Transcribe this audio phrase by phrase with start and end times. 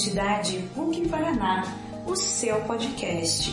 [0.00, 3.52] Identidade PUC Paraná, o seu podcast.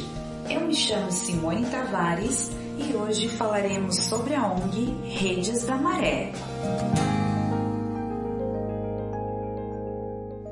[0.50, 6.32] Eu me chamo Simone Tavares e hoje falaremos sobre a ONG Redes da Maré.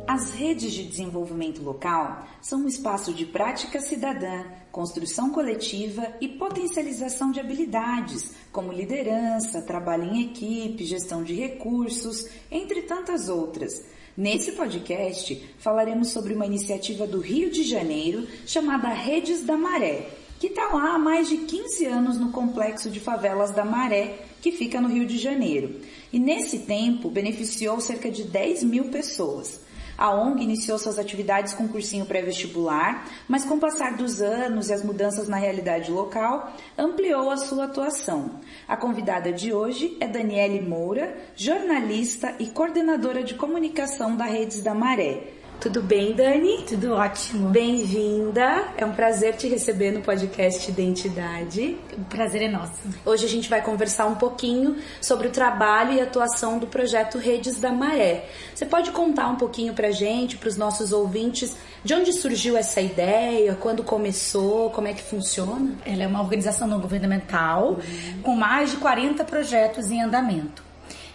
[0.06, 4.44] As redes de desenvolvimento local são um espaço de prática cidadã,
[4.74, 12.82] construção coletiva e potencialização de habilidades, como liderança, trabalho em equipe, gestão de recursos, entre
[12.82, 13.95] tantas outras.
[14.18, 20.08] Nesse podcast, falaremos sobre uma iniciativa do Rio de Janeiro chamada Redes da Maré,
[20.40, 24.54] que está lá há mais de 15 anos no complexo de favelas da Maré, que
[24.54, 25.82] fica no Rio de Janeiro.
[26.14, 29.65] E nesse tempo beneficiou cerca de 10 mil pessoas.
[29.98, 34.74] A ONG iniciou suas atividades com cursinho pré-vestibular, mas com o passar dos anos e
[34.74, 38.40] as mudanças na realidade local, ampliou a sua atuação.
[38.68, 44.74] A convidada de hoje é Daniele Moura, jornalista e coordenadora de comunicação da Redes da
[44.74, 45.45] Maré.
[45.60, 46.64] Tudo bem, Dani?
[46.68, 47.50] Tudo ótimo.
[47.50, 48.68] Bem-vinda.
[48.78, 51.78] É um prazer te receber no podcast Identidade.
[51.98, 52.74] O prazer é nosso.
[53.04, 57.60] Hoje a gente vai conversar um pouquinho sobre o trabalho e atuação do projeto Redes
[57.60, 58.30] da Maré.
[58.54, 62.80] Você pode contar um pouquinho pra gente, para os nossos ouvintes, de onde surgiu essa
[62.80, 65.74] ideia, quando começou, como é que funciona?
[65.84, 68.22] Ela é uma organização não governamental uhum.
[68.22, 70.64] com mais de 40 projetos em andamento.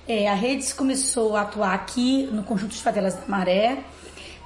[0.09, 3.85] É, a Redes começou a atuar aqui no Conjunto de Favelas da Maré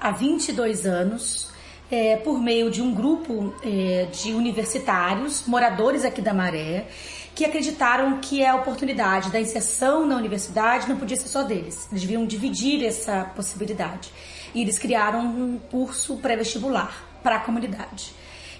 [0.04, 1.48] há 22 anos,
[1.90, 6.88] é, por meio de um grupo é, de universitários, moradores aqui da Maré,
[7.34, 11.88] que acreditaram que a oportunidade da inserção na universidade não podia ser só deles.
[11.90, 14.10] Eles deviam dividir essa possibilidade.
[14.54, 18.12] E eles criaram um curso pré-vestibular para a comunidade.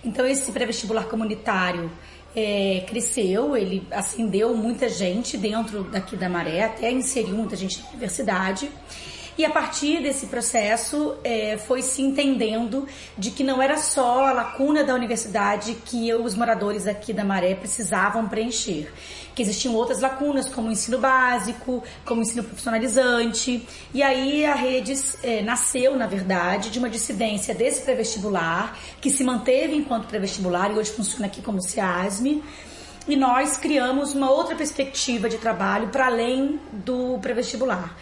[0.03, 1.91] Então, esse pré-vestibular comunitário
[2.35, 7.91] é, cresceu, ele acendeu muita gente dentro daqui da Maré, até inseriu muita gente na
[7.91, 8.71] universidade.
[9.37, 12.87] E a partir desse processo é, foi se entendendo
[13.19, 17.57] de que não era só a lacuna da universidade que os moradores aqui da Maré
[17.57, 18.93] precisavam preencher,
[19.35, 23.67] que existiam outras lacunas como o ensino básico, como o ensino profissionalizante.
[23.93, 29.25] E aí a Redes é, nasceu, na verdade, de uma dissidência desse pré-vestibular que se
[29.25, 32.41] manteve enquanto pré-vestibular e hoje funciona aqui como CIASME
[33.07, 37.95] e nós criamos uma outra perspectiva de trabalho para além do pré-vestibular.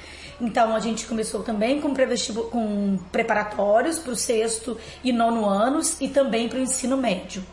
[0.43, 1.95] Então a gente começou também com,
[2.51, 7.45] com preparatórios para o sexto e nono anos e também para o ensino médio.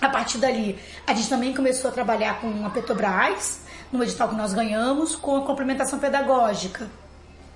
[0.00, 4.36] A partir dali, a gente também começou a trabalhar com a Petrobras, no edital que
[4.36, 6.88] nós ganhamos, com a complementação pedagógica.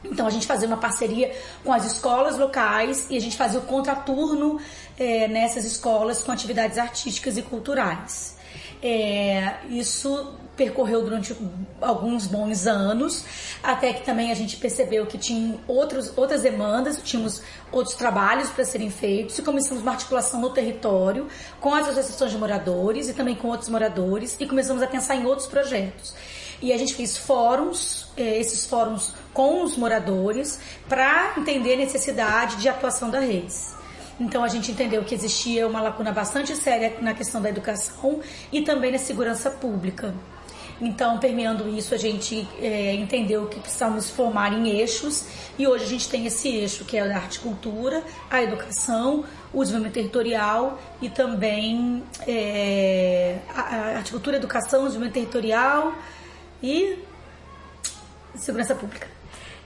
[0.05, 1.35] Então a gente fazia uma parceria
[1.65, 4.61] com as escolas locais e a gente fazia o contraturno
[4.99, 8.37] é, nessas escolas com atividades artísticas e culturais.
[8.83, 11.35] É, isso percorreu durante
[11.81, 13.25] alguns bons anos,
[13.63, 17.43] até que também a gente percebeu que tinha outros, outras demandas, tínhamos
[17.73, 21.27] outros trabalhos para serem feitos e começamos uma articulação no território
[21.61, 25.25] com as associações de moradores e também com outros moradores e começamos a pensar em
[25.25, 26.15] outros projetos.
[26.65, 30.59] E a gente fez fóruns, eh, esses fóruns com os moradores,
[30.89, 33.75] para entender a necessidade de atuação da redes.
[34.19, 38.19] Então a gente entendeu que existia uma lacuna bastante séria na questão da educação
[38.51, 40.15] e também na segurança pública.
[40.81, 45.27] Então, permeando isso, a gente é, entendeu que precisamos formar em eixos
[45.59, 49.23] e hoje a gente tem esse eixo que é a arte e cultura, a educação,
[49.53, 55.95] o desenvolvimento territorial e também é, a, a arte, cultura, educação, desenvolvimento territorial
[56.65, 56.99] e
[58.35, 59.07] segurança pública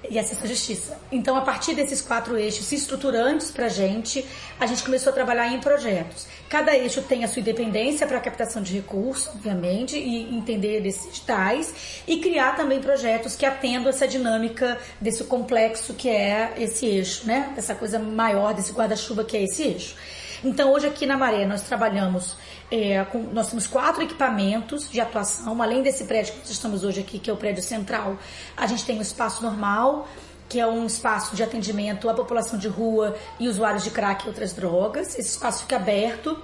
[0.08, 0.98] e acesso à justiça.
[1.10, 4.24] Então, a partir desses quatro eixos estruturantes para a gente,
[4.58, 6.26] a gente começou a trabalhar em projetos.
[6.48, 11.18] Cada eixo tem a sua independência para a captação de recursos, obviamente, e entender desses
[11.20, 17.26] tais, e criar também projetos que atendam essa dinâmica desse complexo que é esse eixo,
[17.26, 17.52] né?
[17.56, 19.96] Essa coisa maior desse guarda-chuva que é esse eixo.
[20.44, 22.36] Então, hoje aqui na Maré, nós trabalhamos,
[22.70, 27.00] é, com, nós temos quatro equipamentos de atuação, além desse prédio que nós estamos hoje
[27.00, 28.18] aqui, que é o prédio central,
[28.56, 30.08] a gente tem o espaço normal,
[30.48, 34.28] que é um espaço de atendimento à população de rua e usuários de crack e
[34.28, 35.18] outras drogas.
[35.18, 36.38] Esse espaço fica aberto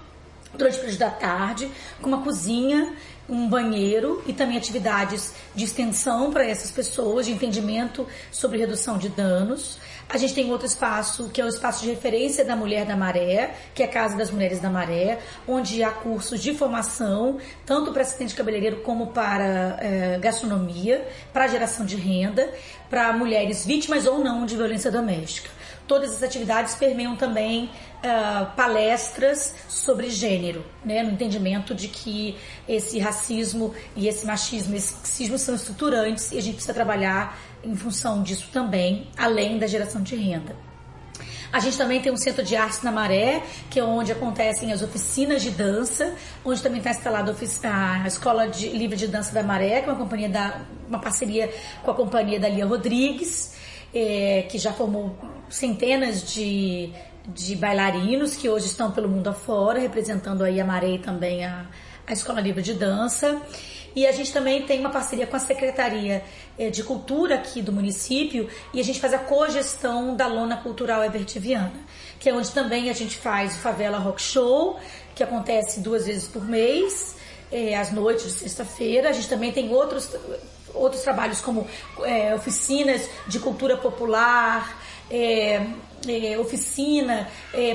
[0.53, 2.95] durante o período da tarde, com uma cozinha,
[3.29, 9.09] um banheiro e também atividades de extensão para essas pessoas, de entendimento sobre redução de
[9.09, 9.79] danos.
[10.09, 13.55] A gente tem outro espaço, que é o espaço de referência da Mulher da Maré,
[13.75, 15.19] que é a Casa das Mulheres da Maré,
[15.49, 21.85] onde há cursos de formação, tanto para assistente cabeleireiro como para é, gastronomia, para geração
[21.85, 22.49] de renda,
[22.89, 25.51] para mulheres vítimas ou não de violência doméstica.
[25.87, 32.99] Todas as atividades permeiam também uh, palestras sobre gênero, né, no entendimento de que esse
[32.99, 38.23] racismo e esse machismo, esse sexismo são estruturantes e a gente precisa trabalhar em função
[38.23, 40.55] disso também, além da geração de renda.
[41.55, 43.41] A gente também tem um centro de artes na Maré,
[43.71, 46.13] que é onde acontecem as oficinas de dança,
[46.45, 47.33] onde também está instalada
[47.63, 51.49] a Escola de, Livre de Dança da Maré, que é uma, companhia da, uma parceria
[51.85, 53.55] com a companhia da Lia Rodrigues,
[53.95, 55.17] é, que já formou
[55.49, 56.91] centenas de,
[57.29, 61.67] de bailarinos que hoje estão pelo mundo afora, representando aí a Maré e também a,
[62.05, 63.41] a Escola Livre de Dança.
[63.95, 66.25] E a gente também tem uma parceria com a Secretaria
[66.59, 71.05] eh, de Cultura aqui do município e a gente faz a cogestão da Lona Cultural
[71.05, 71.73] Evertiviana,
[72.19, 74.79] que é onde também a gente faz o Favela Rock Show,
[75.15, 77.17] que acontece duas vezes por mês,
[77.53, 79.11] é, às noites de sexta-feira.
[79.11, 80.11] A gente também tem outros,
[80.75, 81.65] outros trabalhos como
[82.03, 85.65] é, oficinas de cultura popular, é,
[86.39, 87.29] oficina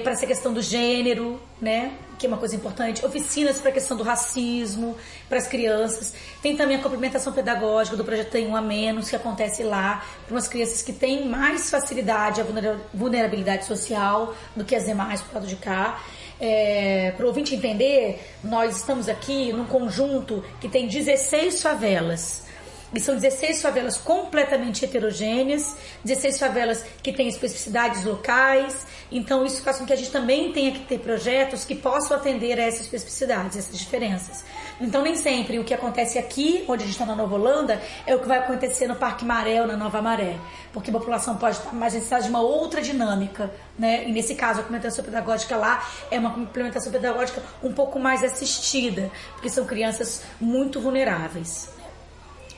[0.03, 1.91] para essa questão do gênero, né?
[2.19, 4.97] que é uma coisa importante, oficinas para a questão do racismo
[5.29, 6.13] para as crianças.
[6.41, 10.35] Tem também a complementação pedagógica do projeto Tem Um a Menos, que acontece lá, para
[10.35, 12.45] umas crianças que têm mais facilidade à
[12.93, 16.03] vulnerabilidade social do que as demais por lado de cá.
[16.41, 22.48] É, para o ouvinte entender, nós estamos aqui num conjunto que tem 16 favelas.
[22.93, 28.87] E são 16 favelas completamente heterogêneas, 16 favelas que têm especificidades locais.
[29.11, 32.59] Então, isso faz com que a gente também tenha que ter projetos que possam atender
[32.59, 34.43] a essas especificidades, essas diferenças.
[34.81, 38.15] Então, nem sempre o que acontece aqui, onde a gente está na Nova Holanda, é
[38.15, 40.37] o que vai acontecer no Parque Maré ou na Nova Maré.
[40.73, 43.51] Porque a população pode estar mais necessitada de uma outra dinâmica.
[43.77, 44.07] Né?
[44.07, 49.11] E nesse caso, a complementação pedagógica lá é uma complementação pedagógica um pouco mais assistida,
[49.33, 51.78] porque são crianças muito vulneráveis.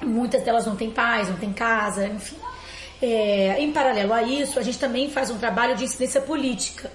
[0.01, 2.37] Muitas delas não têm pais, não têm casa, enfim.
[3.01, 6.91] É, em paralelo a isso, a gente também faz um trabalho de incidência política.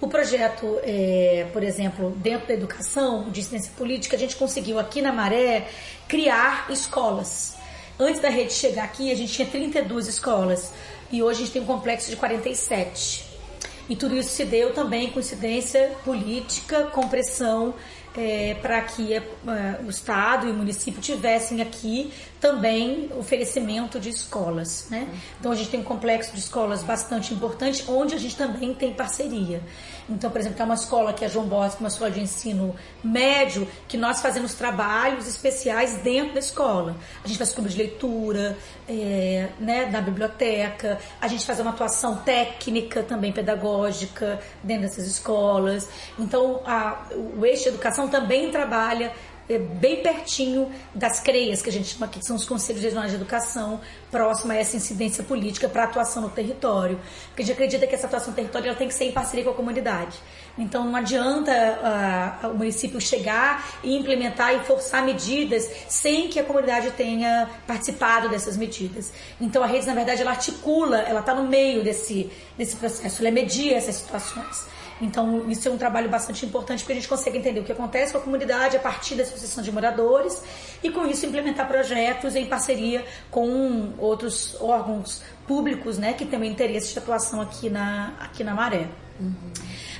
[0.00, 5.00] O projeto, é, por exemplo, dentro da educação, de incidência política, a gente conseguiu aqui
[5.00, 5.68] na Maré
[6.08, 7.54] criar escolas.
[7.98, 10.72] Antes da rede chegar aqui, a gente tinha 32 escolas
[11.10, 13.24] e hoje a gente tem um complexo de 47.
[13.88, 17.74] E tudo isso se deu também com incidência política, com pressão
[18.16, 19.22] é, para que é,
[19.84, 24.86] o Estado e o município tivessem aqui também oferecimento de escolas.
[24.90, 25.08] Né?
[25.38, 28.92] Então a gente tem um complexo de escolas bastante importante, onde a gente também tem
[28.92, 29.62] parceria.
[30.08, 33.66] Então, por exemplo, tem uma escola que é João Bosco, uma escola de ensino médio,
[33.88, 36.96] que nós fazemos trabalhos especiais dentro da escola.
[37.24, 38.56] A gente faz clube de leitura,
[38.88, 45.88] é, né, na biblioteca, a gente faz uma atuação técnica também pedagógica dentro dessas escolas.
[46.18, 47.06] Então, a,
[47.38, 49.12] o eixo de educação também trabalha
[49.48, 53.16] bem pertinho das CREAs, que a gente chama aqui, que são os Conselhos Regionais de
[53.16, 53.80] Educação,
[54.10, 57.00] próximo a essa incidência política para atuação no território.
[57.28, 59.54] Porque a gente acredita que essa atuação territorial tem que ser em parceria com a
[59.54, 60.18] comunidade.
[60.56, 61.52] Então não adianta
[62.44, 68.28] uh, o município chegar e implementar e forçar medidas sem que a comunidade tenha participado
[68.28, 69.12] dessas medidas.
[69.40, 73.30] Então a rede, na verdade, ela articula, ela está no meio desse, desse processo, ela
[73.30, 74.66] media essas situações.
[75.00, 78.12] Então, isso é um trabalho bastante importante porque a gente consegue entender o que acontece
[78.12, 80.42] com a comunidade a partir da associação de moradores
[80.82, 86.92] e, com isso, implementar projetos em parceria com outros órgãos públicos né, que têm interesse
[86.92, 88.88] de atuação aqui na, aqui na Maré.
[89.20, 89.34] Uhum.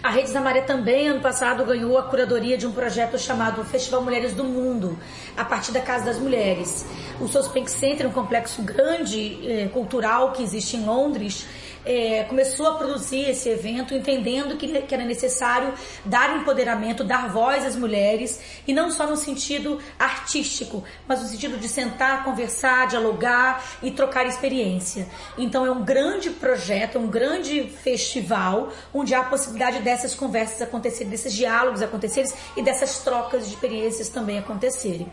[0.02, 4.02] A Redes da Maré também, ano passado, ganhou a curadoria de um projeto chamado Festival
[4.02, 4.98] Mulheres do Mundo,
[5.36, 6.84] a partir da Casa das Mulheres.
[7.20, 11.46] O Sospenk Center, um complexo grande eh, cultural que existe em Londres,
[11.84, 15.72] é, começou a produzir esse evento entendendo que, que era necessário
[16.04, 21.58] dar empoderamento, dar voz às mulheres e não só no sentido artístico, mas no sentido
[21.58, 25.06] de sentar, conversar, dialogar e trocar experiência.
[25.36, 31.10] Então é um grande projeto, um grande festival onde há a possibilidade dessas conversas acontecerem,
[31.10, 35.10] desses diálogos acontecerem e dessas trocas de experiências também acontecerem.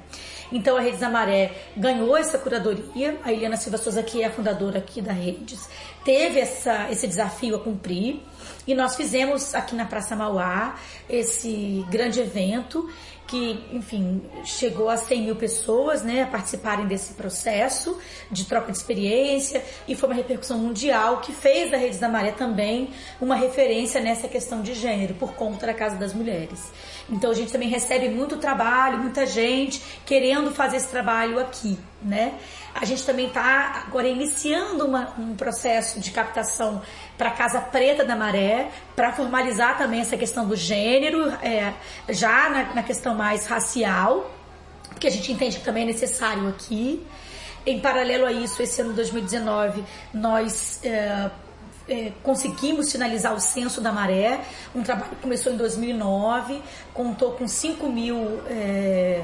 [0.51, 4.31] Então a Redes da Maré ganhou essa curadoria, a Eliana Silva Souza, que é a
[4.31, 5.69] fundadora aqui da Redes,
[6.03, 6.58] teve essa,
[6.89, 8.21] esse desafio a cumprir
[8.67, 10.75] e nós fizemos aqui na Praça Mauá
[11.09, 12.87] esse grande evento
[13.29, 17.99] que, enfim, chegou a 100 mil pessoas né, a participarem desse processo
[18.31, 22.31] de troca de experiência e foi uma repercussão mundial que fez da Redes da Maré
[22.31, 22.89] também
[23.21, 26.71] uma referência nessa questão de gênero por conta da Casa das Mulheres.
[27.07, 32.33] Então a gente também recebe muito trabalho, muita gente querendo fazer esse trabalho aqui, né?
[32.81, 36.81] A gente também está agora iniciando uma, um processo de captação
[37.17, 41.73] para a Casa Preta da Maré, para formalizar também essa questão do gênero, é,
[42.07, 44.31] já na, na questão mais racial,
[44.89, 47.05] porque a gente entende que também é necessário aqui.
[47.65, 49.83] Em paralelo a isso, esse ano de 2019,
[50.13, 51.29] nós é,
[51.89, 54.39] é, conseguimos finalizar o censo da maré,
[54.73, 56.61] um trabalho que começou em 2009,
[56.93, 59.21] contou com 5 mil é,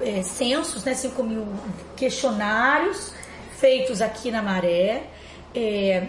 [0.00, 1.46] é, censos, né, 5 mil
[1.96, 3.12] questionários
[3.58, 5.04] feitos aqui na maré.
[5.54, 6.08] É,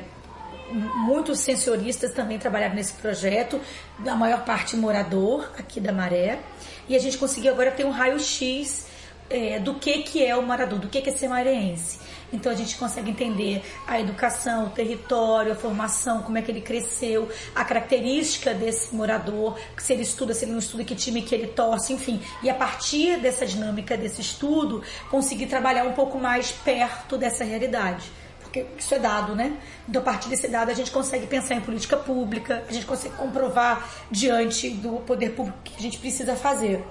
[0.72, 3.60] muitos sensoristas também trabalharam nesse projeto,
[4.06, 6.40] a maior parte morador aqui da Maré.
[6.88, 8.88] E a gente conseguiu agora ter um raio-x
[9.30, 12.00] é, do que, que é o morador, do que, que é ser mareense.
[12.34, 16.62] Então a gente consegue entender a educação, o território, a formação, como é que ele
[16.62, 21.36] cresceu, a característica desse morador, se ele estuda, se ele não estuda, que time que
[21.36, 22.22] ele torce, enfim.
[22.42, 28.12] E a partir dessa dinâmica, desse estudo, conseguir trabalhar um pouco mais perto dessa realidade
[28.52, 29.58] porque isso é dado, né?
[29.88, 33.16] Então, a partir desse dado, a gente consegue pensar em política pública, a gente consegue
[33.16, 36.84] comprovar diante do poder público que a gente precisa fazer.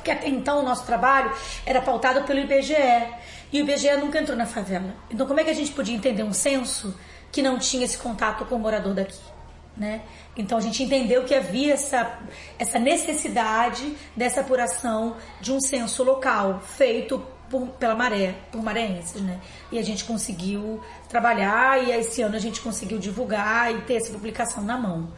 [0.00, 1.30] Porque até então o nosso trabalho
[1.66, 2.74] era pautado pelo IBGE.
[3.52, 4.94] E o IBGE nunca entrou na favela.
[5.10, 6.98] Então, como é que a gente podia entender um censo
[7.30, 9.20] que não tinha esse contato com o morador daqui?
[9.76, 10.02] Né?
[10.36, 12.18] Então a gente entendeu que havia essa,
[12.58, 19.40] essa necessidade dessa apuração de um censo local feito por, pela maré, por mareenses, né?
[19.72, 24.12] E a gente conseguiu trabalhar e esse ano a gente conseguiu divulgar e ter essa
[24.12, 25.08] publicação na mão.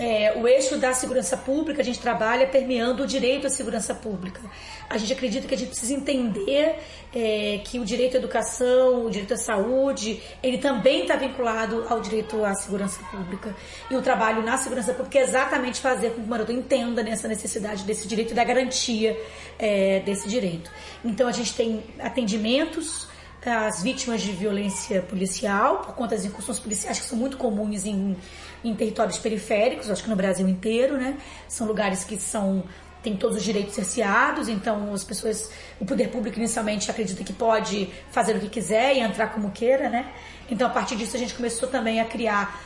[0.00, 4.40] É, o eixo da segurança pública, a gente trabalha permeando o direito à segurança pública.
[4.88, 6.78] A gente acredita que a gente precisa entender
[7.14, 12.00] é, que o direito à educação, o direito à saúde, ele também está vinculado ao
[12.00, 13.54] direito à segurança pública.
[13.90, 17.28] E o trabalho na segurança pública é exatamente fazer com que o morador entenda nessa
[17.28, 19.20] necessidade desse direito e da garantia
[19.58, 20.70] é, desse direito.
[21.04, 23.06] Então a gente tem atendimentos
[23.46, 28.16] às vítimas de violência policial, por conta das incursões policiais que são muito comuns em,
[28.64, 31.16] em territórios periféricos, acho que no Brasil inteiro, né?
[31.48, 32.64] São lugares que são
[33.02, 35.50] tem todos os direitos cerceados, então as pessoas,
[35.80, 39.88] o poder público inicialmente acredita que pode fazer o que quiser e entrar como queira,
[39.88, 40.12] né?
[40.50, 42.60] Então a partir disso a gente começou também a criar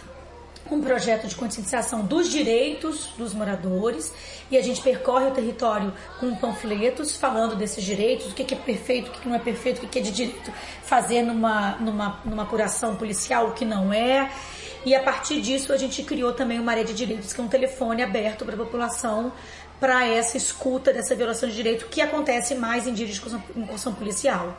[0.70, 4.12] um projeto de conscientização dos direitos dos moradores
[4.50, 9.08] e a gente percorre o território com panfletos falando desses direitos, o que é perfeito,
[9.08, 10.50] o que não é perfeito, o que é de direito
[10.82, 14.30] fazer numa, numa, numa apuração policial, o que não é.
[14.84, 17.48] E a partir disso a gente criou também uma área de direitos, que é um
[17.48, 19.32] telefone aberto para a população
[19.80, 23.20] para essa escuta dessa violação de direito que acontece mais em dias de
[23.56, 24.56] incursão policial.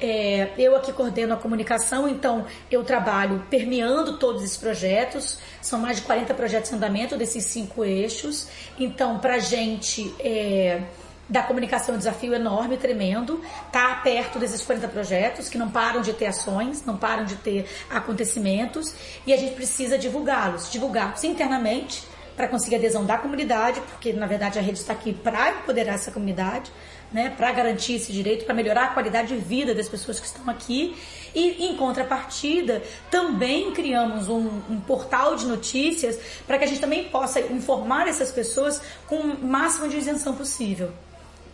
[0.00, 5.38] É, eu aqui coordeno a comunicação, então eu trabalho permeando todos esses projetos.
[5.62, 8.48] São mais de 40 projetos em andamento desses cinco eixos.
[8.78, 10.82] Então, para gente é,
[11.28, 13.40] da comunicação é um desafio enorme, tremendo.
[13.72, 17.68] Tá perto desses 40 projetos que não param de ter ações, não param de ter
[17.90, 18.94] acontecimentos
[19.26, 22.04] e a gente precisa divulgá-los, divulgá-los internamente
[22.36, 26.10] para conseguir adesão da comunidade, porque na verdade a rede está aqui para empoderar essa
[26.10, 26.70] comunidade
[27.12, 30.50] né, para garantir esse direito, para melhorar a qualidade de vida das pessoas que estão
[30.50, 30.96] aqui.
[31.32, 37.04] E, em contrapartida, também criamos um, um portal de notícias para que a gente também
[37.04, 40.92] possa informar essas pessoas com o máximo de isenção possível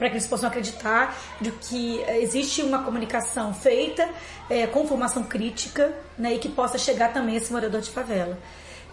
[0.01, 4.09] para que eles possam acreditar de que existe uma comunicação feita
[4.49, 8.39] é, com formação crítica né, e que possa chegar também a esse morador de favela.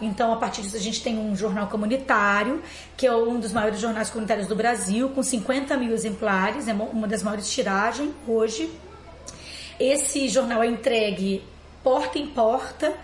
[0.02, 2.62] Então, a partir disso, a gente tem um jornal comunitário,
[2.94, 7.08] que é um dos maiores jornais comunitários do Brasil, com 50 mil exemplares, é uma
[7.08, 8.70] das maiores tiragens hoje.
[9.80, 11.42] Esse jornal é entregue
[11.82, 12.94] porta em porta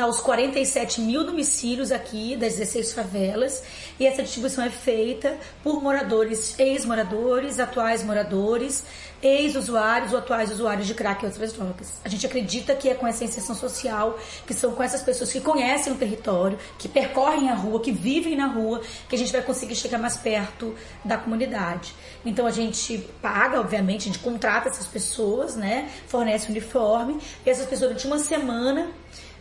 [0.00, 3.62] aos 47 mil domicílios aqui das 16 favelas
[4.00, 8.84] e essa distribuição é feita por moradores, ex-moradores, atuais moradores,
[9.22, 12.00] ex-usuários ou atuais usuários de crack e outras drogas.
[12.04, 15.40] A gente acredita que é com essa inserção social, que são com essas pessoas que
[15.40, 19.42] conhecem o território, que percorrem a rua, que vivem na rua, que a gente vai
[19.42, 21.94] conseguir chegar mais perto da comunidade.
[22.24, 25.90] Então a gente paga, obviamente, a gente contrata essas pessoas, né?
[26.08, 28.90] Fornece uniforme e essas pessoas durante uma semana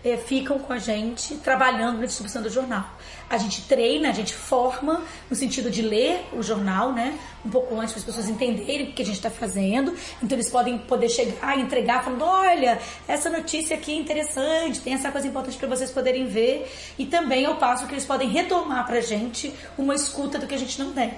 [0.03, 2.85] é, ficam com a gente trabalhando na distribuição do jornal.
[3.29, 7.17] A gente treina, a gente forma no sentido de ler o jornal, né?
[7.45, 9.95] Um pouco antes para as pessoas entenderem o que a gente está fazendo.
[10.21, 14.93] Então eles podem poder chegar e entregar falando, olha, essa notícia aqui é interessante, tem
[14.93, 16.69] essa coisa importante para vocês poderem ver.
[16.97, 20.55] E também ao passo que eles podem retomar para a gente uma escuta do que
[20.55, 21.13] a gente não tem.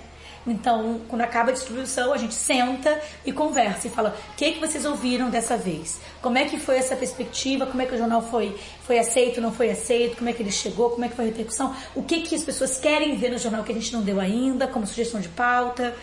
[0.45, 4.59] Então, quando acaba a distribuição, a gente senta e conversa e fala: o que, que
[4.59, 6.00] vocês ouviram dessa vez?
[6.21, 7.65] Como é que foi essa perspectiva?
[7.65, 10.17] Como é que o jornal foi, foi aceito, não foi aceito?
[10.17, 10.89] Como é que ele chegou?
[10.89, 11.73] Como é que foi a repercussão?
[11.95, 14.67] O que, que as pessoas querem ver no jornal que a gente não deu ainda,
[14.67, 15.95] como sugestão de pauta?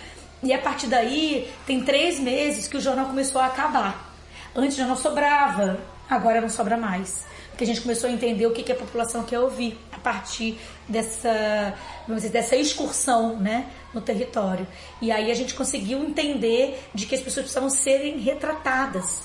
[0.42, 4.10] E a partir daí, tem três meses que o jornal começou a acabar.
[4.56, 5.78] Antes o jornal sobrava,
[6.08, 7.28] agora não sobra mais
[7.60, 11.74] que a gente começou a entender o que, que a população quer ouvir partir dessa,
[12.06, 14.66] vamos dizer, dessa excursão né, no território.
[15.00, 19.22] E aí a gente conseguiu entender de que as pessoas precisavam serem retratadas,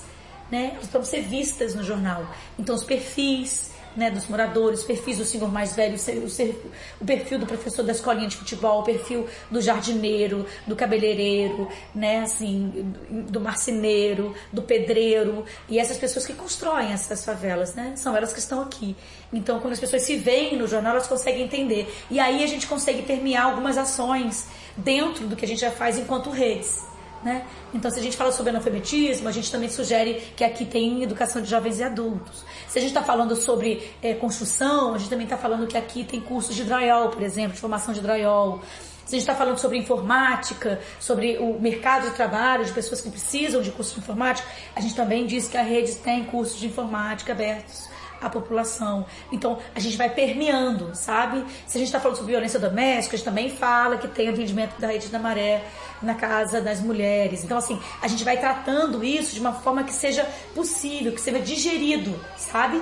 [0.51, 0.71] né?
[0.71, 2.27] elas precisavam ser vistas no jornal.
[2.57, 5.95] Então os perfis, né, dos moradores, perfis do senhor mais velho,
[6.99, 12.19] o, perfil do professor da escolinha de futebol, o perfil do jardineiro, do cabeleireiro, né,
[12.19, 18.33] assim, do marceneiro, do pedreiro e essas pessoas que constroem essas favelas, né, são elas
[18.33, 18.95] que estão aqui.
[19.31, 21.93] Então, quando as pessoas se veem no jornal, elas conseguem entender.
[22.09, 24.45] E aí a gente consegue permear algumas ações
[24.77, 26.94] dentro do que a gente já faz enquanto redes.
[27.25, 27.43] Né?
[27.73, 31.41] Então, se a gente fala sobre analfabetismo, a gente também sugere que aqui tem educação
[31.41, 32.45] de jovens e adultos.
[32.67, 36.03] Se a gente está falando sobre é, construção, a gente também está falando que aqui
[36.03, 38.61] tem cursos de drywall, por exemplo, de formação de drywall.
[39.05, 43.09] Se a gente está falando sobre informática, sobre o mercado de trabalho, de pessoas que
[43.09, 46.67] precisam de curso de informática, a gente também diz que a rede tem cursos de
[46.67, 47.89] informática abertos
[48.21, 49.05] a população.
[49.31, 51.45] Então, a gente vai permeando, sabe?
[51.67, 54.79] Se a gente está falando sobre violência doméstica, a gente também fala que tem atendimento
[54.79, 55.63] da rede da maré
[56.01, 57.43] na casa das mulheres.
[57.43, 61.39] Então, assim, a gente vai tratando isso de uma forma que seja possível, que seja
[61.39, 62.81] digerido, sabe?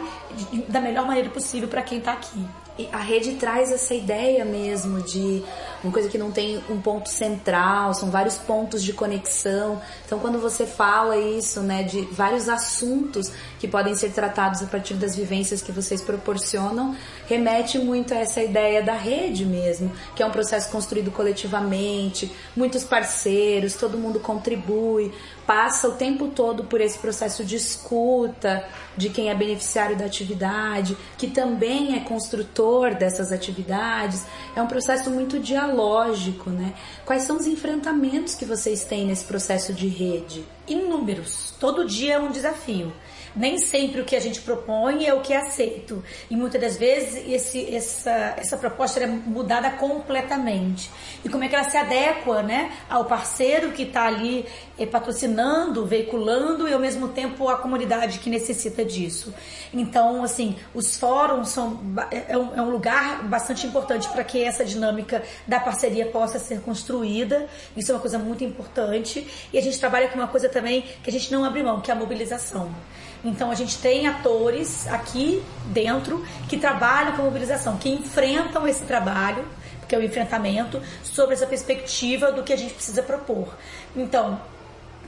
[0.67, 2.45] Da melhor maneira possível para quem está aqui.
[2.91, 5.43] A rede traz essa ideia mesmo de
[5.83, 9.79] uma coisa que não tem um ponto central, são vários pontos de conexão.
[10.05, 14.95] Então, quando você fala isso, né, de vários assuntos que podem ser tratados a partir
[14.95, 16.95] das vivências que vocês proporcionam,
[17.27, 22.83] remete muito a essa ideia da rede mesmo, que é um processo construído coletivamente, muitos
[22.83, 25.11] parceiros, todo mundo contribui,
[25.45, 28.63] passa o tempo todo por esse processo de escuta
[28.95, 34.25] de quem é beneficiário da atividade, que também é construtor dessas atividades.
[34.55, 36.73] É um processo muito dialógico, né?
[37.05, 40.45] Quais são os enfrentamentos que vocês têm nesse processo de rede?
[40.67, 41.53] Inúmeros.
[41.59, 42.93] Todo dia é um desafio
[43.35, 46.03] nem sempre o que a gente propõe é o que é aceito.
[46.29, 50.89] E muitas das vezes esse, essa, essa proposta é mudada completamente.
[51.23, 54.45] E como é que ela se adequa né, ao parceiro que está ali
[54.77, 59.33] é, patrocinando, veiculando e ao mesmo tempo a comunidade que necessita disso.
[59.73, 61.79] Então, assim, os fóruns são
[62.11, 66.39] é, é um, é um lugar bastante importante para que essa dinâmica da parceria possa
[66.39, 67.47] ser construída.
[67.75, 69.27] Isso é uma coisa muito importante.
[69.51, 71.91] E a gente trabalha com uma coisa também que a gente não abre mão, que
[71.91, 72.71] é a mobilização.
[73.23, 79.47] Então a gente tem atores aqui dentro que trabalham com mobilização, que enfrentam esse trabalho,
[79.87, 83.55] que é o enfrentamento, sobre essa perspectiva do que a gente precisa propor.
[83.95, 84.41] Então,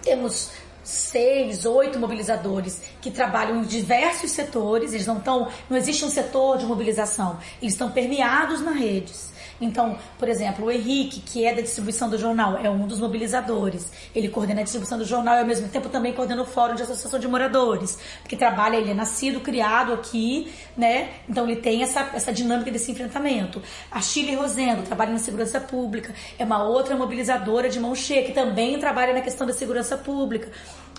[0.02, 0.52] temos
[0.84, 6.60] seis, oito mobilizadores que trabalham em diversos setores, eles não estão, não existe um setor
[6.60, 9.34] de mobilização, eles estão permeados nas redes.
[9.60, 13.92] Então, por exemplo, o Henrique, que é da distribuição do jornal, é um dos mobilizadores.
[14.14, 16.84] Ele coordena a distribuição do jornal e ao mesmo tempo também coordena o fórum de
[16.84, 21.10] associação de moradores, porque trabalha, ele é nascido, criado aqui, né?
[21.28, 23.62] Então ele tem essa, essa dinâmica desse enfrentamento.
[23.92, 28.34] A Chile Rosendo trabalha na segurança pública, é uma outra mobilizadora de mão cheia que
[28.34, 30.52] também trabalha na questão da segurança pública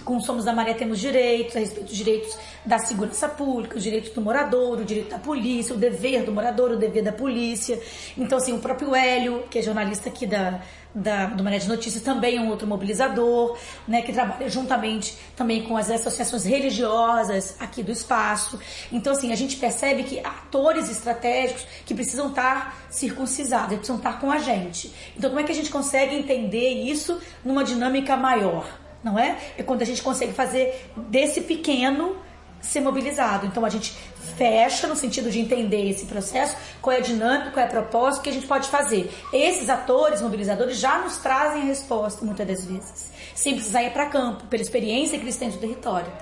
[0.07, 4.11] com Somos da Maré temos direitos, a respeito dos direitos da segurança pública, os direitos
[4.11, 7.79] do morador, o direito da polícia, o dever do morador, o dever da polícia.
[8.16, 10.62] Então, assim, o próprio Hélio, que é jornalista aqui da,
[10.95, 15.64] da, do Maré de Notícias, também é um outro mobilizador, né, que trabalha juntamente também
[15.64, 18.61] com as associações religiosas aqui do espaço.
[18.92, 24.31] Então, assim, a gente percebe que atores estratégicos que precisam estar circuncisados, precisam estar com
[24.31, 24.92] a gente.
[25.16, 28.86] Então, como é que a gente consegue entender isso numa dinâmica maior?
[29.07, 29.38] Não é?
[29.57, 32.16] É quando a gente consegue fazer desse pequeno
[32.61, 33.47] ser mobilizado.
[33.47, 33.92] Então a gente
[34.37, 38.23] fecha no sentido de entender esse processo, qual é a dinâmica, qual é a propósito
[38.23, 39.09] que a gente pode fazer.
[39.33, 44.07] Esses atores mobilizadores já nos trazem a resposta muitas das vezes, sem precisar ir para
[44.07, 46.12] campo, pela experiência que eles têm do território.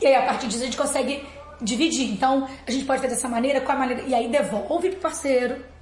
[0.00, 1.22] E aí a partir disso a gente consegue
[1.60, 2.10] dividir.
[2.10, 5.02] Então a gente pode fazer dessa maneira, com a maneira e aí devolve para o
[5.02, 5.73] parceiro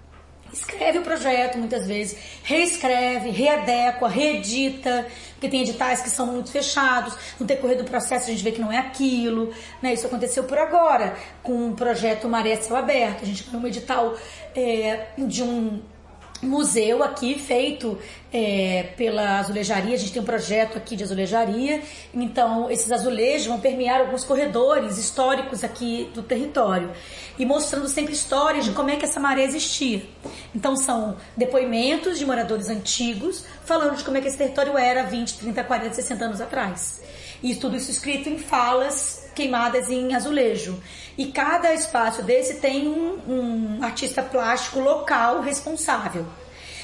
[0.52, 7.16] escreve o projeto muitas vezes, reescreve, readequa, reedita, porque tem editais que são muito fechados,
[7.40, 9.94] no decorrer do processo a gente vê que não é aquilo, né?
[9.94, 14.16] Isso aconteceu por agora, com o projeto Maré Céu Aberto, a gente ganhou um edital
[14.54, 15.80] é, de um
[16.42, 17.96] museu aqui feito
[18.32, 19.94] é, pela azulejaria.
[19.94, 21.80] A gente tem um projeto aqui de azulejaria.
[22.12, 26.90] Então, esses azulejos vão permear alguns corredores históricos aqui do território
[27.38, 30.02] e mostrando sempre histórias de como é que essa maré existia.
[30.54, 35.38] Então, são depoimentos de moradores antigos falando de como é que esse território era 20,
[35.38, 37.00] 30, 40, 60 anos atrás.
[37.42, 40.82] E tudo isso escrito em falas queimadas em azulejo.
[41.16, 46.26] E cada espaço desse tem um, um artista plástico local responsável.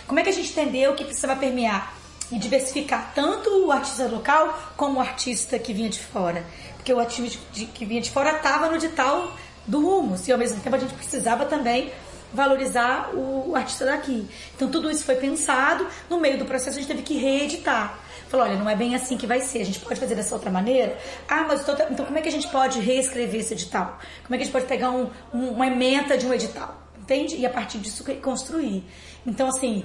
[0.07, 1.95] Como é que a gente entendeu que precisava permear
[2.31, 6.45] e diversificar tanto o artista local como o artista que vinha de fora?
[6.77, 7.39] Porque o artista
[7.75, 9.33] que vinha de fora estava no edital
[9.67, 11.93] do Rumos e ao mesmo tempo a gente precisava também
[12.33, 14.27] valorizar o artista daqui.
[14.55, 18.47] Então tudo isso foi pensado, no meio do processo a gente teve que reeditar Falou,
[18.47, 20.99] olha, não é bem assim que vai ser, a gente pode fazer dessa outra maneira.
[21.29, 23.99] Ah, mas então, então como é que a gente pode reescrever esse edital?
[24.25, 26.77] Como é que a gente pode pegar um, um, uma emenda de um edital?
[27.01, 27.37] Entende?
[27.37, 28.85] E a partir disso construir.
[29.27, 29.83] Então, assim,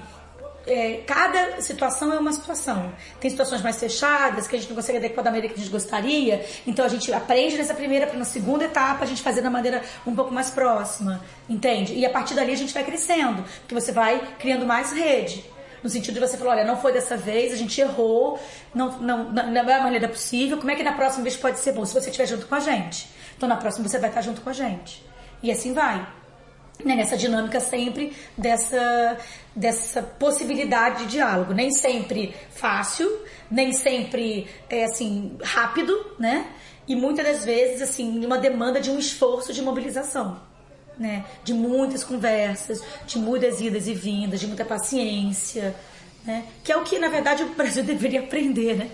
[0.65, 2.91] é, cada situação é uma situação.
[3.19, 5.71] Tem situações mais fechadas, que a gente não consegue adequar da maneira que a gente
[5.71, 9.49] gostaria, então a gente aprende nessa primeira para na segunda etapa a gente fazer da
[9.49, 11.93] maneira um pouco mais próxima, entende?
[11.93, 15.52] E a partir dali a gente vai crescendo, porque você vai criando mais rede.
[15.83, 18.39] No sentido de você falar, olha, não foi dessa vez, a gente errou,
[18.73, 21.73] não, não, não, é a maneira possível, como é que na próxima vez pode ser
[21.73, 21.85] bom?
[21.85, 23.07] Se você estiver junto com a gente.
[23.35, 25.03] Então na próxima você vai estar junto com a gente.
[25.41, 26.07] E assim vai
[26.83, 29.17] né, nessa dinâmica sempre dessa,
[29.55, 31.53] dessa possibilidade de diálogo.
[31.53, 33.09] Nem sempre fácil,
[33.49, 36.47] nem sempre é, assim rápido, né?
[36.87, 40.41] E muitas das vezes assim uma demanda de um esforço de mobilização,
[40.97, 41.25] né?
[41.43, 45.75] De muitas conversas, de muitas idas e vindas, de muita paciência,
[46.25, 46.45] né?
[46.63, 48.89] Que é o que na verdade o Brasil deveria aprender, né?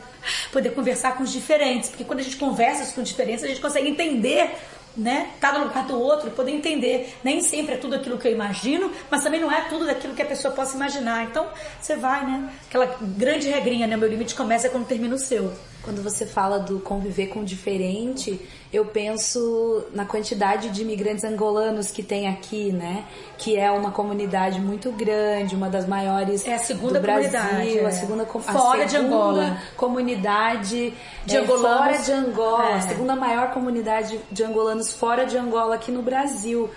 [0.52, 3.88] Poder conversar com os diferentes, porque quando a gente conversa com diferentes a gente consegue
[3.88, 4.56] entender
[4.98, 5.32] né?
[5.40, 7.16] Cada lugar do outro, poder entender.
[7.24, 10.22] Nem sempre é tudo aquilo que eu imagino, mas também não é tudo daquilo que
[10.22, 11.24] a pessoa possa imaginar.
[11.24, 11.48] Então,
[11.80, 12.54] você vai, né?
[12.68, 13.96] Aquela grande regrinha, né?
[13.96, 15.54] Meu limite começa quando termina o seu.
[15.82, 18.40] Quando você fala do conviver com o diferente,
[18.72, 23.06] eu penso na quantidade de imigrantes angolanos que tem aqui, né?
[23.38, 27.40] Que é uma comunidade muito grande, uma das maiores é a segunda do Brasil,
[27.82, 27.86] é.
[27.86, 30.94] a segunda fora a de Angola, comunidade
[31.26, 32.74] de é, fora de Angola, é.
[32.74, 36.70] a segunda maior comunidade de angolanos fora de Angola aqui no Brasil.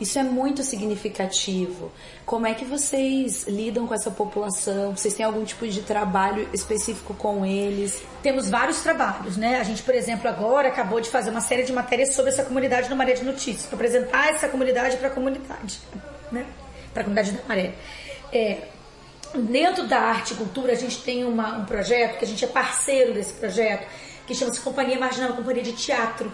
[0.00, 1.90] Isso é muito significativo.
[2.24, 4.96] Como é que vocês lidam com essa população?
[4.96, 8.00] Vocês têm algum tipo de trabalho específico com eles?
[8.22, 9.58] Temos vários trabalhos, né?
[9.60, 12.88] A gente, por exemplo, agora acabou de fazer uma série de matérias sobre essa comunidade
[12.88, 15.80] no Maré de Notícias, para apresentar essa comunidade para a comunidade,
[16.30, 16.46] né?
[16.92, 17.74] Para a comunidade da Maré.
[18.32, 18.68] É,
[19.34, 22.48] dentro da arte e cultura, a gente tem uma, um projeto, que a gente é
[22.48, 23.86] parceiro desse projeto,
[24.26, 26.32] que chama-se Companhia Marginal, Companhia de Teatro.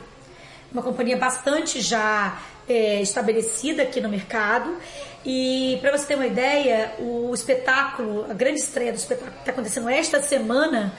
[0.75, 2.37] Uma companhia bastante já
[2.69, 4.77] é, estabelecida aqui no mercado.
[5.25, 9.53] E para você ter uma ideia, o espetáculo, a grande estreia do espetáculo que está
[9.53, 10.93] acontecendo esta semana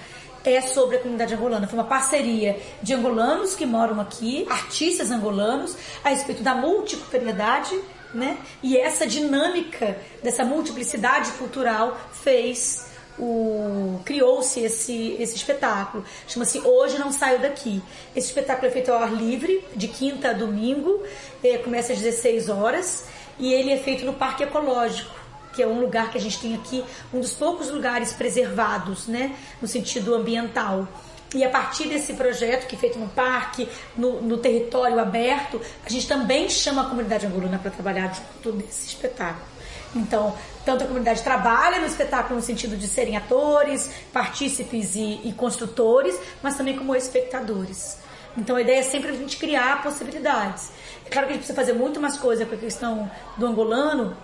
[0.46, 1.68] é sobre a comunidade angolana.
[1.68, 7.78] Foi uma parceria de angolanos que moram aqui, artistas angolanos, a respeito da multiculturalidade,
[8.14, 8.38] né?
[8.64, 16.04] E essa dinâmica dessa multiplicidade cultural fez o criou-se esse, esse espetáculo.
[16.28, 17.82] Chama-se Hoje Não Saio Daqui.
[18.16, 21.02] Esse espetáculo é feito ao ar livre, de quinta a domingo,
[21.44, 23.06] é, começa às 16 horas,
[23.40, 25.14] e ele é feito no Parque Ecológico,
[25.54, 29.36] que é um lugar que a gente tem aqui, um dos poucos lugares preservados, né,
[29.62, 30.88] no sentido ambiental.
[31.34, 35.90] E a partir desse projeto, que é feito no parque, no, no território aberto, a
[35.90, 39.55] gente também chama a comunidade angolana para trabalhar junto desse espetáculo.
[39.96, 45.34] Então, tanto a comunidade trabalha no espetáculo no sentido de serem atores, partícipes e, e
[45.34, 47.98] construtores, mas também como espectadores.
[48.38, 50.70] Então a ideia é sempre a gente criar possibilidades.
[51.06, 54.18] É claro que a gente precisa fazer muito mais coisa com a questão do angolano,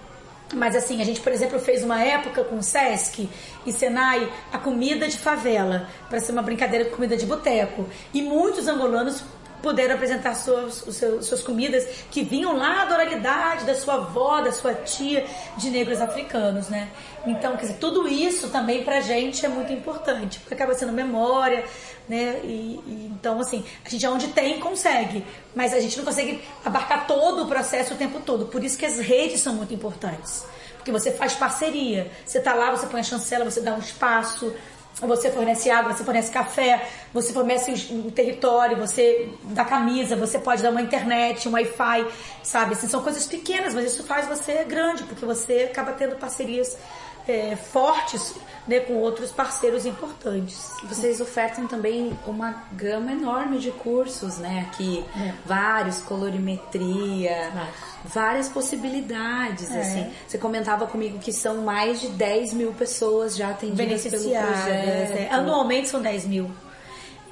[0.53, 3.29] mas assim, a gente, por exemplo, fez uma época com o Sesc
[3.65, 7.87] e Senai a comida de favela, para ser uma brincadeira com comida de boteco.
[8.13, 9.23] E muitos angolanos
[9.61, 14.51] puderam apresentar suas, seus, suas comidas que vinham lá da oralidade da sua avó, da
[14.51, 15.25] sua tia,
[15.57, 16.89] de negros africanos, né?
[17.25, 21.63] Então, quer dizer, tudo isso também pra gente é muito importante, porque acaba sendo memória,
[22.09, 22.39] né?
[22.43, 25.23] E, e, então, assim, a gente onde tem consegue,
[25.55, 28.47] mas a gente não consegue abarcar todo o processo o tempo todo.
[28.47, 30.45] Por isso que as redes são muito importantes.
[30.77, 32.11] Porque você faz parceria.
[32.25, 34.51] Você tá lá, você põe a chancela, você dá um espaço,
[35.07, 40.61] você fornece água, você fornece café, você fornece o território, você dá camisa, você pode
[40.61, 42.05] dar uma internet, um Wi-Fi,
[42.43, 42.73] sabe?
[42.73, 46.77] Assim, são coisas pequenas, mas isso faz você grande, porque você acaba tendo parcerias
[47.27, 48.35] é, fortes
[48.67, 50.71] né, com outros parceiros importantes.
[50.83, 54.67] Vocês ofertam também uma gama enorme de cursos, né?
[54.69, 55.33] Aqui, é.
[55.45, 57.51] vários, colorimetria,
[58.05, 59.81] várias possibilidades, é.
[59.81, 60.11] assim.
[60.27, 65.17] Você comentava comigo que são mais de 10 mil pessoas já atendidas pelo projeto.
[65.17, 65.29] É.
[65.31, 66.51] Anualmente são 10 mil.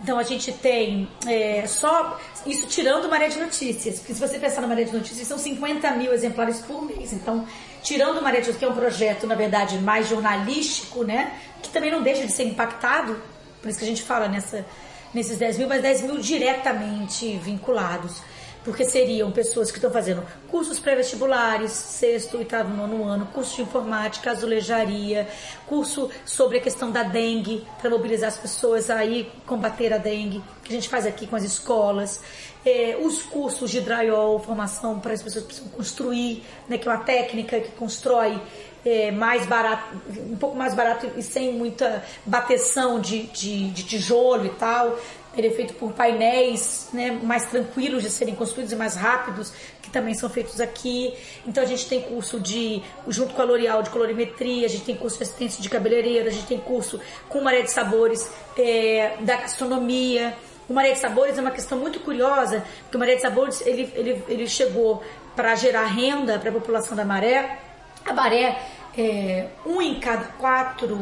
[0.01, 4.61] Então a gente tem é, só isso tirando Maré de Notícias, porque se você pensar
[4.61, 7.11] na Maré de Notícias, são 50 mil exemplares por mês.
[7.11, 7.45] Então
[7.83, 11.33] tirando Maria de que é um projeto, na verdade, mais jornalístico, né?
[11.61, 13.21] Que também não deixa de ser impactado,
[13.61, 14.65] por isso que a gente fala nessa,
[15.13, 18.21] nesses 10 mil, mas 10 mil diretamente vinculados.
[18.69, 24.31] Porque seriam pessoas que estão fazendo cursos pré-vestibulares, sexto, oitavo, nono ano, curso de informática,
[24.31, 25.27] azulejaria,
[25.65, 30.43] curso sobre a questão da dengue, para mobilizar as pessoas a ir combater a dengue,
[30.63, 32.21] que a gente faz aqui com as escolas
[32.65, 36.91] é, os cursos de drywall, formação para as pessoas que precisam construir, né, que é
[36.91, 38.39] uma técnica que constrói
[38.85, 39.95] é, mais barato,
[40.29, 44.97] um pouco mais barato e sem muita bateção de, de, de tijolo e tal.
[45.37, 49.89] Ele é feito por painéis né, mais tranquilos de serem construídos e mais rápidos, que
[49.89, 51.13] também são feitos aqui.
[51.45, 54.95] Então a gente tem curso de, junto com a L'Oreal, de colorimetria, a gente tem
[54.95, 59.37] curso de assistência de cabeleireiro, a gente tem curso com Maré de Sabores é, da
[59.37, 60.35] gastronomia.
[60.67, 63.91] O Maré de Sabores é uma questão muito curiosa, porque o Maré de Sabores ele,
[63.95, 65.03] ele, ele chegou
[65.35, 67.59] para gerar renda para a população da Maré.
[68.05, 68.59] A Maré,
[68.97, 70.97] é, um em cada quatro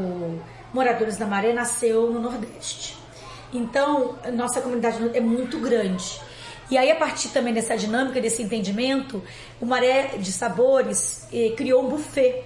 [0.74, 2.97] moradores da Maré nasceu no Nordeste.
[3.54, 6.20] Então, nossa comunidade é muito grande.
[6.70, 9.24] E aí, a partir também dessa dinâmica, desse entendimento,
[9.62, 12.44] o Maré de Sabores eh, criou um buffet.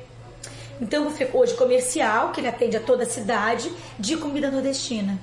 [0.80, 5.20] Então, um buffet hoje comercial, que ele atende a toda a cidade, de comida nordestina.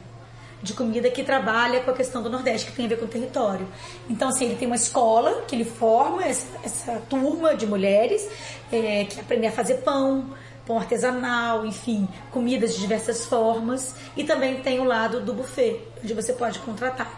[0.60, 3.08] De comida que trabalha com a questão do Nordeste, que tem a ver com o
[3.08, 3.68] território.
[4.10, 8.28] Então, assim, ele tem uma escola que ele forma essa, essa turma de mulheres
[8.72, 10.34] eh, que aprendem a fazer pão,
[10.68, 13.94] pão artesanal, enfim, comidas de diversas formas.
[14.14, 17.10] E também tem o lado do buffet, onde você pode contratar.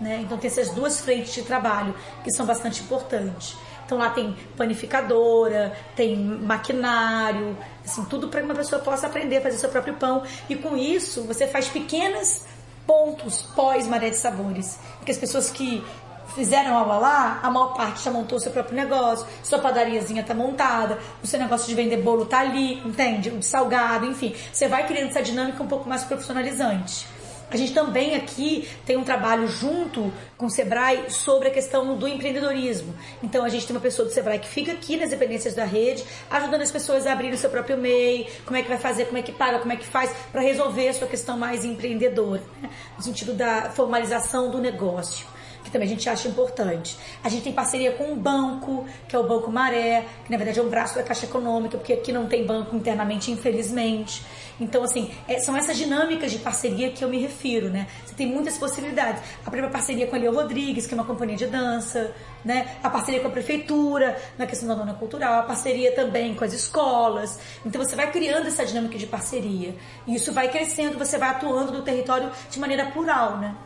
[0.00, 0.20] Né?
[0.22, 3.56] Então tem essas duas frentes de trabalho que são bastante importantes.
[3.84, 9.40] Então lá tem panificadora, tem maquinário, assim, tudo para que uma pessoa possa aprender a
[9.42, 10.22] fazer seu próprio pão.
[10.48, 12.42] E com isso você faz pequenos
[12.86, 14.78] pontos pós maré de sabores.
[14.96, 15.84] Porque as pessoas que
[16.34, 20.98] fizeram aula lá, a maior parte já montou seu próprio negócio, sua padariazinha tá montada,
[21.22, 23.30] o seu negócio de vender bolo tá ali, entende?
[23.30, 24.34] O de salgado, enfim.
[24.52, 27.06] Você vai criando essa dinâmica um pouco mais profissionalizante.
[27.50, 32.08] A gente também aqui tem um trabalho junto com o Sebrae sobre a questão do
[32.08, 32.92] empreendedorismo.
[33.22, 36.04] Então a gente tem uma pessoa do Sebrae que fica aqui nas dependências da rede,
[36.30, 39.18] ajudando as pessoas a abrirem o seu próprio MEI, como é que vai fazer, como
[39.18, 42.70] é que paga, como é que faz para resolver a sua questão mais empreendedora, né?
[42.96, 45.33] no sentido da formalização do negócio
[45.74, 46.96] também a gente acha importante.
[47.22, 50.60] A gente tem parceria com um banco, que é o Banco Maré, que na verdade
[50.60, 54.24] é um braço da Caixa Econômica, porque aqui não tem banco internamente, infelizmente.
[54.60, 57.88] Então, assim, é, são essas dinâmicas de parceria que eu me refiro, né?
[58.06, 59.20] Você tem muitas possibilidades.
[59.44, 62.76] A primeira parceria com a Leo Rodrigues, que é uma companhia de dança, né?
[62.80, 66.52] A parceria com a prefeitura, na questão da dona cultural, a parceria também com as
[66.52, 67.36] escolas.
[67.66, 69.74] Então, você vai criando essa dinâmica de parceria.
[70.06, 73.56] E isso vai crescendo, você vai atuando no território de maneira plural, né?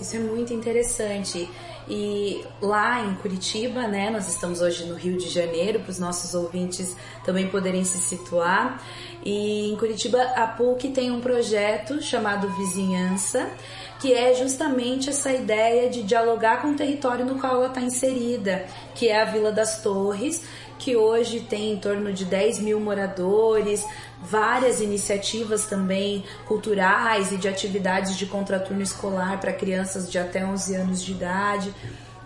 [0.00, 1.48] Isso é muito interessante.
[1.88, 6.34] E lá em Curitiba, né, nós estamos hoje no Rio de Janeiro, para os nossos
[6.34, 8.80] ouvintes também poderem se situar.
[9.24, 13.50] E em Curitiba, a PUC tem um projeto chamado Vizinhança,
[13.98, 18.64] que é justamente essa ideia de dialogar com o território no qual ela está inserida,
[18.94, 20.42] que é a Vila das Torres,
[20.80, 23.86] que hoje tem em torno de 10 mil moradores,
[24.18, 30.74] várias iniciativas também culturais e de atividades de contraturno escolar para crianças de até 11
[30.74, 31.74] anos de idade.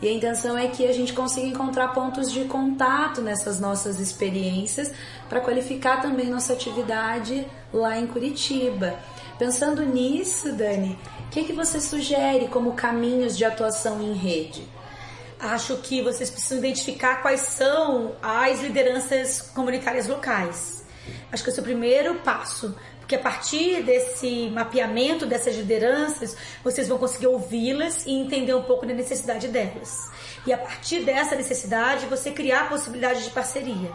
[0.00, 4.92] E a intenção é que a gente consiga encontrar pontos de contato nessas nossas experiências
[5.28, 8.94] para qualificar também nossa atividade lá em Curitiba.
[9.36, 14.62] Pensando nisso, Dani, o que, que você sugere como caminhos de atuação em rede?
[15.38, 20.85] Acho que vocês precisam identificar quais são as lideranças comunitárias locais.
[21.31, 26.88] Acho que esse é o primeiro passo, porque a partir desse mapeamento dessas lideranças, vocês
[26.88, 30.11] vão conseguir ouvi-las e entender um pouco da necessidade delas.
[30.47, 33.90] E a partir dessa necessidade, você criar a possibilidade de parceria.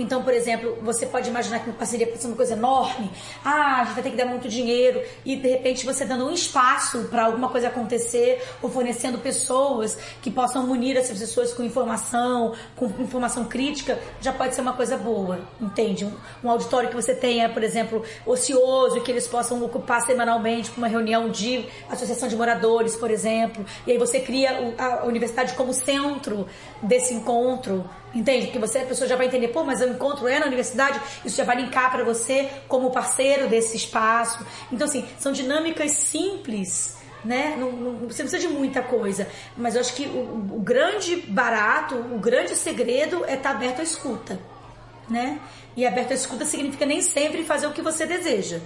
[0.00, 3.10] Então, por exemplo, você pode imaginar que uma parceria pode ser uma coisa enorme.
[3.44, 6.32] Ah, a gente vai ter que dar muito dinheiro e de repente você dando um
[6.32, 12.54] espaço para alguma coisa acontecer ou fornecendo pessoas que possam munir essas pessoas com informação,
[12.76, 16.04] com informação crítica, já pode ser uma coisa boa, entende?
[16.04, 16.12] Um,
[16.44, 20.88] um auditório que você tenha, por exemplo, ocioso, que eles possam ocupar semanalmente para uma
[20.88, 23.64] reunião de associação de moradores, por exemplo.
[23.86, 26.46] E aí você cria a universidade como centro
[26.82, 28.46] desse encontro Entende?
[28.46, 31.36] Porque você, a pessoa já vai entender, pô, mas o encontro é na universidade, isso
[31.36, 34.44] já vai linkar para você como parceiro desse espaço.
[34.72, 37.54] Então, assim, são dinâmicas simples, né?
[37.56, 39.28] Não, não, você não precisa de muita coisa.
[39.56, 43.80] Mas eu acho que o, o grande barato, o grande segredo é estar tá aberto
[43.80, 44.40] à escuta,
[45.08, 45.38] né?
[45.76, 48.60] E aberto à escuta significa nem sempre fazer o que você deseja.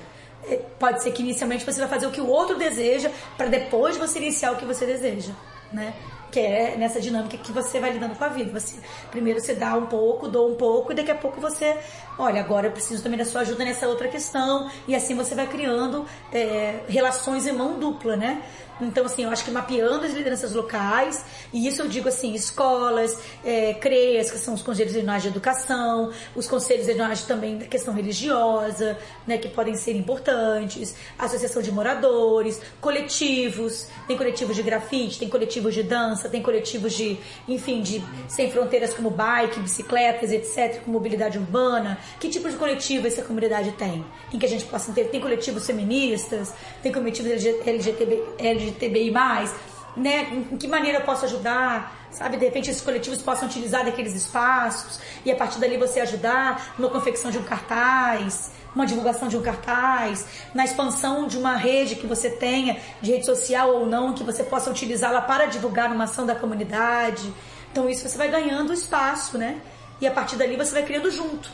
[0.49, 3.97] É, pode ser que inicialmente você vai fazer o que o outro deseja, para depois
[3.97, 5.33] você iniciar o que você deseja,
[5.73, 5.95] né?
[6.35, 8.59] Que é nessa dinâmica que você vai lidando com a vida.
[8.59, 8.75] Você
[9.09, 11.79] primeiro você dá um pouco, dou um pouco e daqui a pouco você,
[12.19, 15.47] olha, agora eu preciso também da sua ajuda nessa outra questão e assim você vai
[15.47, 18.43] criando é, relações em mão dupla, né?
[18.81, 23.19] Então, assim, eu acho que mapeando as lideranças locais, e isso eu digo assim, escolas,
[23.45, 27.95] é, CREAS, que são os conselhos regionais de educação, os conselhos regionais também da questão
[27.95, 35.29] religiosa, né, que podem ser importantes, associação de moradores, coletivos, tem coletivos de grafite, tem
[35.29, 40.91] coletivos de dança, tem coletivos de, enfim, de sem fronteiras como bike, bicicletas, etc., com
[40.91, 41.99] mobilidade urbana.
[42.19, 44.05] Que tipo de coletivo essa comunidade tem?
[44.33, 49.13] Em que a gente possa ter, tem coletivos feministas, tem coletivos LGTB, LGTBI+,
[49.97, 50.45] né?
[50.51, 52.05] Em que maneira eu posso ajudar?
[52.11, 56.75] Sabe, de repente esses coletivos possam utilizar daqueles espaços e a partir dali você ajudar
[56.79, 61.97] na confecção de um cartaz, uma divulgação de um cartaz, na expansão de uma rede
[61.97, 66.05] que você tenha, de rede social ou não, que você possa utilizá-la para divulgar uma
[66.05, 67.33] ação da comunidade.
[67.73, 69.61] Então isso você vai ganhando espaço, né?
[70.01, 71.51] E a partir dali você vai criando junto,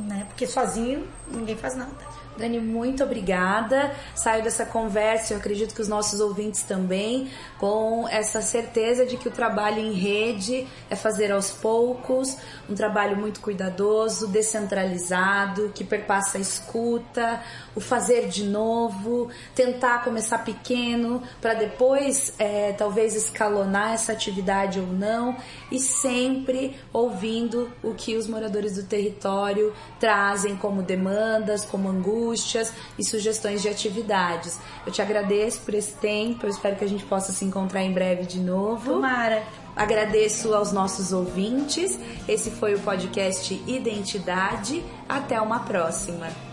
[0.00, 0.24] né?
[0.28, 2.09] Porque sozinho ninguém faz nada.
[2.40, 3.92] Dani, muito obrigada.
[4.14, 9.28] Saio dessa conversa, eu acredito que os nossos ouvintes também, com essa certeza de que
[9.28, 12.36] o trabalho em rede é fazer aos poucos,
[12.68, 17.42] um trabalho muito cuidadoso, descentralizado, que perpassa a escuta,
[17.76, 24.86] o fazer de novo, tentar começar pequeno para depois é, talvez escalonar essa atividade ou
[24.86, 25.36] não
[25.70, 31.88] e sempre ouvindo o que os moradores do território trazem como demandas, como
[32.30, 34.58] angústias e sugestões de atividades.
[34.86, 37.92] Eu te agradeço por esse tempo, eu espero que a gente possa se encontrar em
[37.92, 38.94] breve de novo.
[38.94, 39.42] Tomara.
[39.74, 41.98] Agradeço aos nossos ouvintes.
[42.28, 44.84] Esse foi o podcast Identidade.
[45.08, 46.49] Até uma próxima.